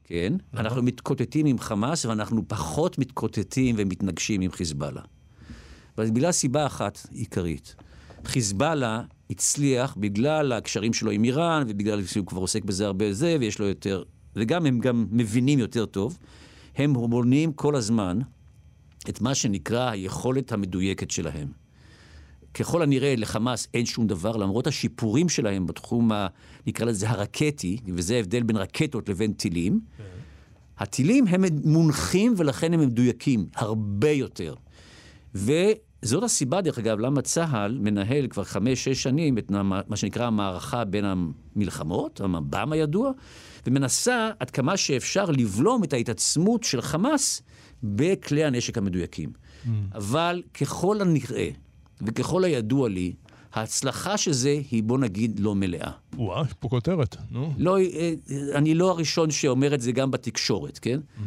[0.04, 0.32] כן.
[0.54, 5.02] אנחנו מתקוטטים עם חמאס ואנחנו פחות מתקוטטים ומתנגשים עם חיזבאללה.
[5.98, 7.74] בגלל סיבה אחת עיקרית.
[8.24, 13.58] חיזבאללה הצליח בגלל הקשרים שלו עם איראן, ובגלל שהוא כבר עוסק בזה הרבה זה, ויש
[13.58, 14.02] לו יותר...
[14.36, 16.18] וגם הם גם מבינים יותר טוב.
[16.76, 18.18] הם מונים כל הזמן
[19.08, 21.61] את מה שנקרא היכולת המדויקת שלהם.
[22.54, 26.26] ככל הנראה לחמאס אין שום דבר, למרות השיפורים שלהם בתחום, ה,
[26.66, 29.80] נקרא לזה הרקטי, וזה ההבדל בין רקטות לבין טילים.
[29.98, 30.04] כן.
[30.78, 34.54] הטילים הם מונחים ולכן הם מדויקים הרבה יותר.
[35.34, 39.50] וזאת הסיבה, דרך אגב, למה צה"ל מנהל כבר חמש-שש שנים את
[39.88, 43.10] מה שנקרא המערכה בין המלחמות, המב"ם הידוע,
[43.66, 47.42] ומנסה עד כמה שאפשר לבלום את ההתעצמות של חמאס
[47.82, 49.32] בכלי הנשק המדויקים.
[49.32, 49.68] Mm.
[49.94, 51.50] אבל ככל הנראה,
[52.02, 53.12] וככל הידוע לי,
[53.52, 55.90] ההצלחה של זה היא, בוא נגיד, לא מלאה.
[56.16, 57.54] וואו, יש פה כותרת, נו.
[57.58, 58.12] לא, אה,
[58.54, 61.00] אני לא הראשון שאומר את זה גם בתקשורת, כן?
[61.00, 61.20] Mm-hmm.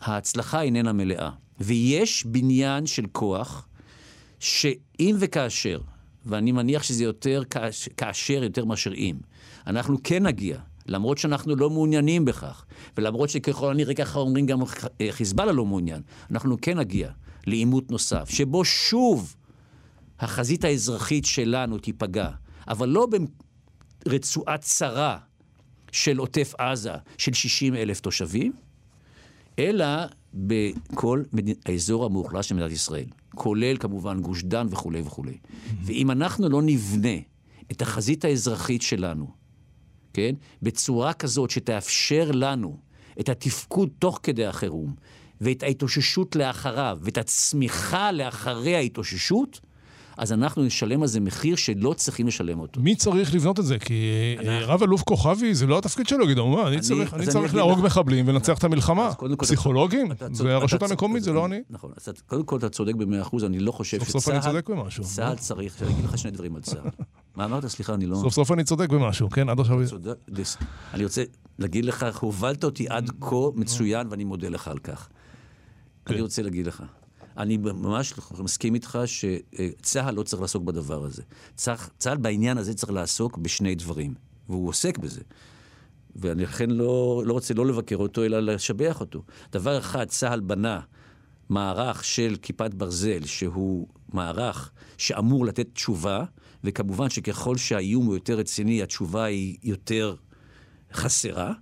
[0.00, 1.30] ההצלחה איננה מלאה.
[1.60, 3.68] ויש בניין של כוח,
[4.40, 5.80] שאם וכאשר,
[6.26, 7.42] ואני מניח שזה יותר
[7.96, 9.16] כאשר יותר מאשר אם,
[9.66, 12.64] אנחנו כן נגיע, למרות שאנחנו לא מעוניינים בכך,
[12.96, 14.60] ולמרות שככל הנראה ככה אומרים גם
[15.10, 17.10] חיזבאללה לא מעוניין, אנחנו כן נגיע
[17.46, 19.36] לעימות נוסף, שבו שוב
[20.20, 22.30] החזית האזרחית שלנו תיפגע,
[22.68, 23.08] אבל לא
[24.06, 25.18] ברצועה צרה
[25.92, 28.52] של עוטף עזה של 60 אלף תושבים,
[29.58, 29.86] אלא
[30.34, 31.48] בכל מד...
[31.66, 35.38] האזור המאוכלס של מדינת ישראל, כולל כמובן גוש דן וכולי וכולי.
[35.82, 37.16] ואם אנחנו לא נבנה
[37.72, 39.30] את החזית האזרחית שלנו,
[40.12, 42.78] כן, בצורה כזאת שתאפשר לנו
[43.20, 44.94] את התפקוד תוך כדי החירום,
[45.40, 49.60] ואת ההתאוששות לאחריו, ואת הצמיחה לאחרי ההתאוששות,
[50.16, 52.80] אז אנחנו נשלם על זה מחיר שלא צריכים לשלם אותו.
[52.80, 53.78] מי צריך לבנות את זה?
[53.78, 54.04] כי
[54.46, 57.80] אה, רב אלוף כוכבי, זה לא התפקיד שלו, גדעון, מה, אני צריך, אני צריך להרוג
[57.80, 59.10] מחבלים ולנצח את המלחמה.
[59.38, 60.08] פסיכולוגים?
[60.32, 61.62] זה הרשות המקומית, זה לא אני.
[61.70, 61.92] נכון,
[62.26, 64.12] קודם כל אתה צודק במאה אחוז, אני לא חושב שצה"ל...
[64.12, 65.04] סוף סוף אני צודק במשהו.
[65.04, 66.88] צה"ל צריך, אני אגיד לך שני דברים על צה"ל.
[67.36, 67.66] מה אמרת?
[67.66, 68.16] סליחה, אני לא...
[68.16, 69.78] סוף סוף אני צודק במשהו, כן, עד עכשיו...
[70.94, 71.22] אני רוצה
[71.58, 75.08] להגיד לך, הובלת אותי עד כה מצוין, ואני מודה לך על כך.
[76.06, 76.22] אני כן.
[76.22, 76.82] רוצה להגיד לך.
[77.36, 81.22] אני ממש מסכים איתך שצה"ל לא צריך לעסוק בדבר הזה.
[81.98, 84.14] צה"ל בעניין הזה צריך לעסוק בשני דברים,
[84.48, 85.20] והוא עוסק בזה.
[86.16, 89.22] ואני לכן לא, לא רוצה לא לבקר אותו, אלא לשבח אותו.
[89.52, 90.80] דבר אחד, צה"ל בנה
[91.48, 96.24] מערך של כיפת ברזל, שהוא מערך שאמור לתת תשובה,
[96.64, 100.14] וכמובן שככל שהאיום הוא יותר רציני, התשובה היא יותר
[100.92, 101.52] חסרה.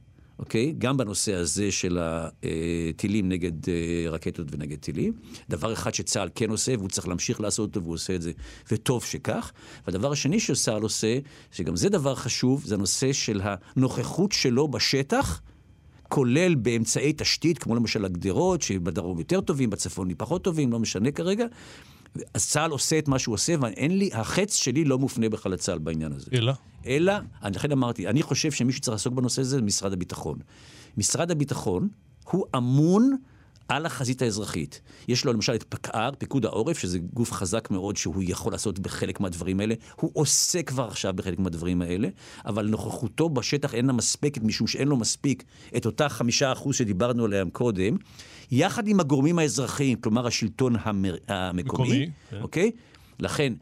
[0.40, 0.74] אוקיי?
[0.78, 5.12] גם בנושא הזה של הטילים נגד אה, רקטות ונגד טילים.
[5.48, 8.32] דבר אחד שצה"ל כן עושה, והוא צריך להמשיך לעשות אותו, והוא עושה את זה,
[8.70, 9.52] וטוב שכך.
[9.86, 11.18] והדבר השני שצה"ל עושה,
[11.52, 15.40] שגם זה דבר חשוב, זה הנושא של הנוכחות שלו בשטח.
[16.08, 21.46] כולל באמצעי תשתית, כמו למשל הגדרות, שבדרום יותר טובים, בצפון פחות טובים, לא משנה כרגע.
[22.34, 25.78] אז צה"ל עושה את מה שהוא עושה, ואין לי, החץ שלי לא מופנה בכלל לצה"ל
[25.78, 26.26] בעניין הזה.
[26.32, 26.52] אלא?
[26.86, 30.38] אלא, אני לכן אמרתי, אני חושב שמי שצריך לעסוק בנושא הזה זה משרד הביטחון.
[30.96, 31.88] משרד הביטחון
[32.24, 33.16] הוא אמון
[33.68, 34.80] על החזית האזרחית.
[35.08, 39.20] יש לו למשל את פקע"ר, פיקוד העורף, שזה גוף חזק מאוד שהוא יכול לעשות בחלק
[39.20, 39.74] מהדברים האלה.
[39.96, 42.08] הוא עושה כבר עכשיו בחלק מהדברים האלה,
[42.44, 45.44] אבל נוכחותו בשטח אינה מספקת, משום שאין לו מספיק
[45.76, 47.96] את אותה חמישה אחוז שדיברנו עליהם קודם,
[48.50, 51.16] יחד עם הגורמים האזרחיים, כלומר השלטון המר...
[51.28, 52.40] המקומי, מקומי, כן.
[52.42, 52.70] אוקיי?
[53.18, 53.52] לכן,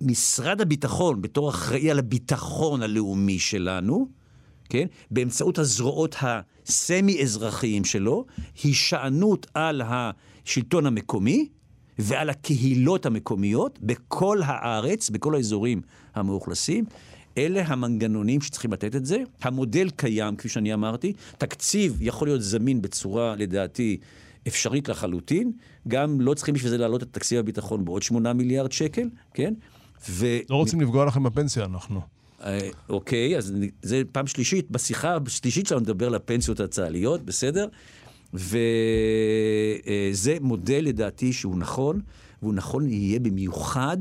[0.00, 4.08] משרד הביטחון, בתור אחראי על הביטחון הלאומי שלנו,
[4.68, 4.86] כן?
[5.10, 8.24] באמצעות הזרועות הסמי-אזרחיים שלו,
[8.62, 11.48] הישענות על השלטון המקומי
[11.98, 15.82] ועל הקהילות המקומיות בכל הארץ, בכל האזורים
[16.14, 16.84] המאוכלסים.
[17.38, 19.16] אלה המנגנונים שצריכים לתת את זה.
[19.42, 21.12] המודל קיים, כפי שאני אמרתי.
[21.38, 23.98] תקציב יכול להיות זמין בצורה, לדעתי,
[24.48, 25.52] אפשרית לחלוטין.
[25.88, 29.54] גם לא צריכים בשביל זה להעלות את תקציב הביטחון בעוד 8 מיליארד שקל, כן?
[30.10, 30.26] ו...
[30.50, 32.00] לא רוצים לפגוע לכם בפנסיה, אנחנו.
[32.44, 37.68] אה, אוקיי, אז זה פעם שלישית, בשיחה השלישית שלנו נדבר על הפנסיות הצה"ליות, בסדר?
[38.34, 38.66] וזה
[40.40, 42.00] מודל לדעתי שהוא נכון,
[42.42, 43.96] והוא נכון יהיה במיוחד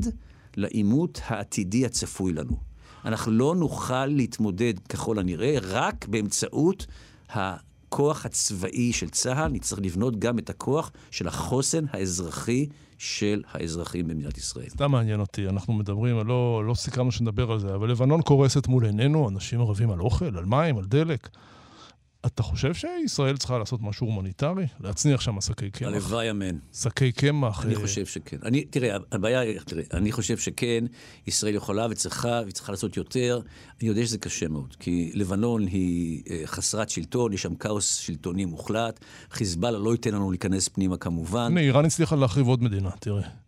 [0.57, 2.74] לעימות העתידי הצפוי לנו.
[3.05, 6.85] אנחנו לא נוכל להתמודד ככל הנראה רק באמצעות
[7.29, 14.37] הכוח הצבאי של צה"ל, נצטרך לבנות גם את הכוח של החוסן האזרחי של האזרחים במדינת
[14.37, 14.69] ישראל.
[14.69, 18.85] סתם מעניין אותי, אנחנו מדברים, לא, לא סיכמנו שנדבר על זה, אבל לבנון קורסת מול
[18.85, 21.29] עינינו, אנשים רבים על אוכל, על מים, על דלק.
[22.25, 24.65] אתה חושב שישראל צריכה לעשות משהו הומניטרי?
[24.79, 25.87] להצניח שם שקי קמח?
[25.87, 26.57] הלוואי אמן.
[26.73, 27.65] שקי קמח?
[27.65, 28.37] אני אה, חושב שכן.
[28.43, 30.85] אני, תראה, הבעיה היא, תראה, אני חושב שכן,
[31.27, 33.39] ישראל יכולה וצריכה, והיא צריכה לעשות יותר.
[33.81, 38.45] אני יודע שזה קשה מאוד, כי לבנון היא אה, חסרת שלטון, יש שם כאוס שלטוני
[38.45, 38.99] מוחלט,
[39.31, 41.47] חיזבאללה לא ייתן לנו להיכנס פנימה כמובן.
[41.51, 43.44] הנה, איראן הצליחה להחריב עוד מדינה, תראה.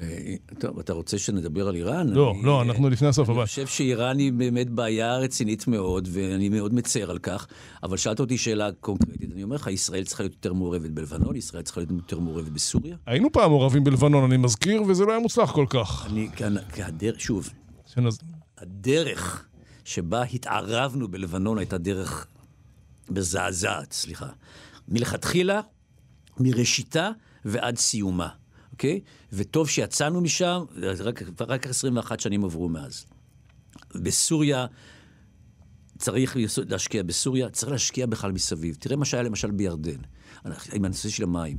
[0.00, 2.08] אה, טוב, אתה רוצה שנדבר על איראן?
[2.08, 3.46] לא, אני- לא, אנחנו לפני הסוף, אני אבל...
[3.46, 7.46] חושב שאיראן היא באמת בעיה רצינית מאוד, ואני מאוד מצר על כך,
[7.82, 11.62] אבל שאלת אותי שאלה קונקרטית, אני אומר לך, ישראל צריכה להיות יותר מעורבת בלבנון, ישראל
[11.62, 12.96] צריכה להיות יותר מעורבת בסוריה.
[13.06, 16.06] היינו פעם מעורבים בלבנון, אני מזכיר, וזה לא היה מוצלח כל כך.
[16.10, 17.50] אני, כאן, כהדר, שוב,
[17.86, 18.18] שנז...
[18.58, 19.44] הדרך
[19.84, 22.26] שבה התערבנו בלבנון הייתה דרך
[23.10, 24.26] מזעזעת, סליחה.
[24.88, 25.60] מלכתחילה,
[26.40, 27.10] מראשיתה
[27.44, 28.28] ועד סיומה,
[28.72, 29.00] אוקיי?
[29.32, 30.64] וטוב שיצאנו משם,
[31.00, 33.06] רק, רק 21 שנים עברו מאז.
[33.94, 34.66] בסוריה,
[35.98, 36.36] צריך
[36.68, 38.76] להשקיע בסוריה, צריך להשקיע בכלל מסביב.
[38.78, 40.00] תראה מה שהיה למשל בירדן,
[40.72, 41.58] עם הנושא של המים.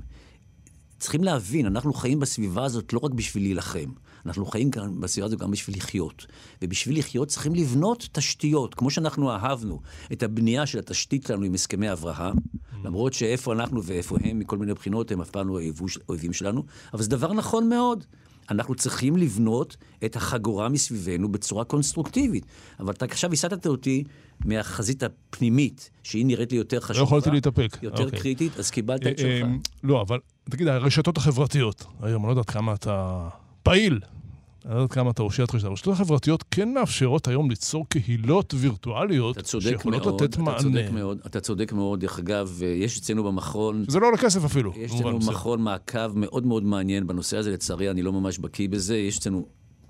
[1.03, 3.89] צריכים להבין, אנחנו חיים בסביבה הזאת לא רק בשביל להילחם,
[4.25, 6.25] אנחנו חיים כאן בסביבה הזאת גם בשביל לחיות.
[6.61, 9.81] ובשביל לחיות צריכים לבנות תשתיות, כמו שאנחנו אהבנו
[10.13, 12.35] את הבנייה של התשתית שלנו עם הסכמי אברהם,
[12.83, 15.59] למרות שאיפה אנחנו ואיפה הם, מכל מיני בחינות, הם אף פעם לא
[16.09, 16.63] אויבים שלנו,
[16.93, 18.05] אבל זה דבר נכון מאוד.
[18.51, 22.45] אנחנו צריכים לבנות את החגורה מסביבנו בצורה קונסטרוקטיבית.
[22.79, 24.03] אבל אתה עכשיו הסטת אותי
[24.45, 26.99] מהחזית הפנימית, שהיא נראית לי יותר חשובה.
[26.99, 27.77] לא יכולתי להתאפק.
[27.81, 28.19] יותר אוקיי.
[28.19, 29.47] קריטית, אז קיבלת אה, את שלך.
[29.47, 29.51] אה,
[29.83, 33.27] לא, אבל תגיד, הרשתות החברתיות, היום, אני לא יודעת כמה אתה
[33.63, 33.99] פעיל,
[34.65, 39.37] אני לא יודעת כמה אתה את רשתות, הרשתות החברתיות כן מאפשרות היום ליצור קהילות וירטואליות
[39.59, 40.59] שיכולות מאוד, לתת אתה מענה.
[40.59, 41.99] צודק מאוד, אתה צודק מאוד.
[41.99, 44.73] דרך אגב, אה, יש אצלנו במכון, זה לא עולה כסף אפילו.
[44.75, 45.35] יש אצלנו מסוים.
[45.35, 48.97] מכון מעקב מאוד מאוד מעניין בנושא הזה, לצערי אני לא ממש בקיא בזה.
[48.97, 49.45] יש אצלנו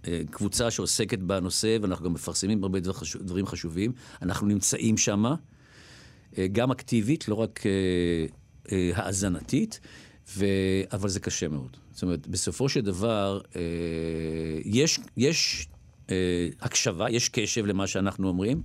[0.07, 3.91] אה, קבוצה שעוסקת בנושא, ואנחנו גם מפרסמים הרבה דבר חשוב, דברים חשובים.
[4.21, 5.23] אנחנו נמצאים שם,
[6.51, 7.71] גם אקטיבית, לא רק אה,
[8.71, 9.79] אה, האזנתית,
[10.37, 10.45] ו...
[10.93, 11.77] אבל זה קשה מאוד.
[11.91, 13.61] זאת אומרת, בסופו של דבר, אה,
[14.65, 15.67] יש, יש
[16.09, 16.15] אה,
[16.61, 18.61] הקשבה, יש קשב למה שאנחנו אומרים.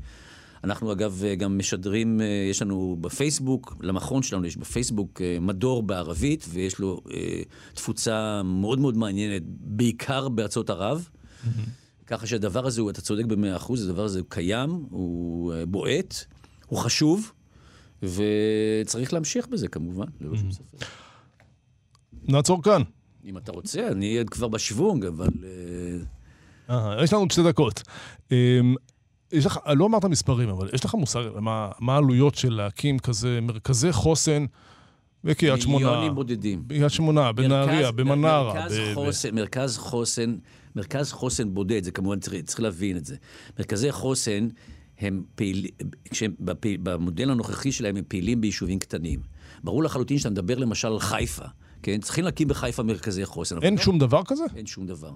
[0.64, 5.82] אנחנו אגב אה, גם משדרים, אה, יש לנו בפייסבוק, למכון שלנו יש בפייסבוק אה, מדור
[5.82, 7.42] בערבית, ויש לו אה,
[7.74, 11.08] תפוצה מאוד מאוד מעניינת, בעיקר בארצות ערב.
[12.06, 16.14] ככה שהדבר הזה, הוא- אתה צודק במאה אחוז, הדבר הזה הוא קיים, הוא אה, בועט,
[16.66, 17.32] הוא חשוב,
[18.02, 20.84] וצריך להמשיך בזה כמובן, ללא שום ספק.
[22.28, 22.82] נעצור כאן.
[23.24, 25.28] אם אתה רוצה, אני עוד כבר בשוונג, אבל...
[26.70, 27.82] אה, יש לנו עוד שתי דקות.
[28.32, 28.74] אמ,
[29.32, 33.38] יש לך, לא אמרת מספרים, אבל יש לך מושג מה מה העלויות של להקים כזה
[33.42, 34.44] מרכזי חוסן
[35.24, 36.62] בקריית שמונה, מיליונים בודדים.
[36.66, 38.54] בקריית שמונה, בנהריה, במנרה.
[38.54, 40.36] מרכז ב- ב- חוסן, מרכז חוסן,
[40.76, 43.16] מרכז חוסן בודד, זה כמובן צריך, צריך להבין את זה.
[43.58, 44.48] מרכזי חוסן
[44.98, 45.70] הם פעילים,
[46.10, 49.20] כשהם, בפעיל, במודל הנוכחי שלהם הם פעילים ביישובים קטנים.
[49.64, 51.44] ברור לחלוטין שאתה מדבר למשל על חיפה,
[51.82, 52.00] כן?
[52.00, 53.62] צריכים להקים בחיפה מרכזי חוסן.
[53.62, 54.44] אין לא- שום דבר כזה?
[54.56, 55.12] אין שום דבר.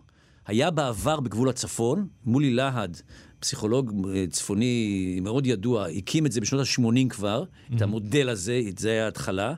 [0.47, 3.01] היה בעבר בגבול הצפון, מולי להד,
[3.41, 7.45] פסיכולוג אה, צפוני מאוד ידוע, הקים את זה בשנות ה-80 כבר,
[7.77, 9.55] את המודל הזה, את זה היה ההתחלה.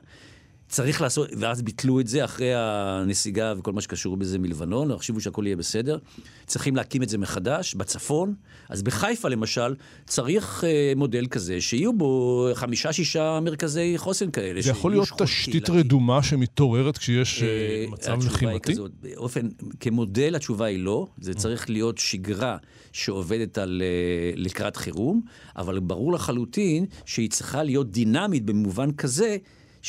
[0.75, 5.43] צריך לעשות, ואז ביטלו את זה אחרי הנסיגה וכל מה שקשור בזה מלבנון, החשיבו שהכל
[5.45, 5.97] יהיה בסדר.
[6.45, 8.33] צריכים להקים את זה מחדש, בצפון.
[8.69, 14.61] אז בחיפה למשל, צריך אה, מודל כזה, שיהיו בו חמישה-שישה מרכזי חוסן כאלה.
[14.61, 15.77] זה יכול להיות תשתית קהילתיות.
[15.77, 18.73] רדומה שמתעוררת כשיש אה, אה, מצב לחימתי?
[18.73, 19.47] כזאת, באופן,
[19.79, 22.57] כמודל התשובה היא לא, זה צריך להיות שגרה
[22.91, 25.21] שעובדת על אה, לקראת חירום,
[25.55, 29.37] אבל ברור לחלוטין שהיא צריכה להיות דינמית במובן כזה.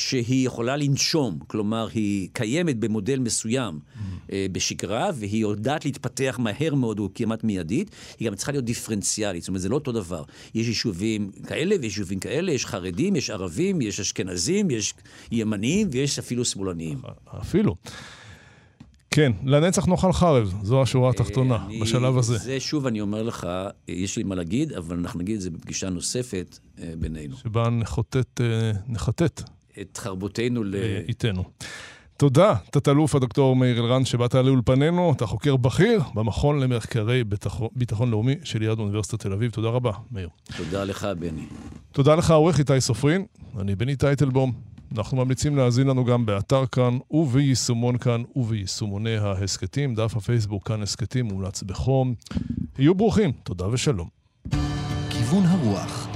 [0.01, 3.79] שהיא יכולה לנשום, כלומר, היא קיימת במודל מסוים
[4.33, 9.43] אה, בשגרה, והיא יודעת להתפתח מהר מאוד או כמעט מיידית, היא גם צריכה להיות דיפרנציאלית,
[9.43, 10.23] זאת אומרת, זה לא אותו דבר.
[10.55, 14.95] יש יישובים כאלה ויש יישובים כאלה, יש חרדים, יש ערבים, יש אשכנזים, יש
[15.33, 16.99] ימניים ויש אפילו שמאלניים.
[17.41, 17.75] אפילו.
[19.11, 22.39] כן, לנצח נאכל חרב, זו השורה התחתונה, אה, אני- בשלב הזה.
[22.39, 25.51] זה שוב, אני אומר לך, אה, יש לי מה להגיד, אבל אנחנו נגיד את זה
[25.51, 27.37] בפגישה נוספת אה, בינינו.
[27.37, 28.47] שבה נחוטט, אה,
[28.89, 29.43] נחטט
[29.81, 30.75] את חרבותנו ל...
[30.75, 31.45] אה, איתנו.
[32.17, 35.13] תודה, תת-אלוף הדוקטור מאיר אלרן, שבאת לאולפנינו.
[35.13, 39.51] אתה חוקר בכיר במכון למחקרי ביטחון, ביטחון לאומי של יד אוניברסיטת תל אביב.
[39.51, 40.29] תודה רבה, מאיר.
[40.57, 41.47] תודה לך, בני.
[41.93, 43.25] תודה לך, עורך איתי סופרין.
[43.59, 44.53] אני בני טייטלבום.
[44.97, 49.95] אנחנו ממליצים להאזין לנו גם באתר כאן וביישומון כאן וביישומוני ההסכתים.
[49.95, 52.15] דף הפייסבוק כאן הסכתים מומלץ בחום.
[52.79, 54.09] היו ברוכים, תודה ושלום.
[55.11, 56.16] כיוון הרוח